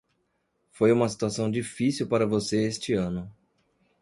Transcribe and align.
Foi 0.71 0.91
uma 0.91 1.07
situação 1.07 1.51
difícil 1.51 2.07
para 2.07 2.25
você 2.25 2.63
este 2.63 2.93
ano. 2.93 3.31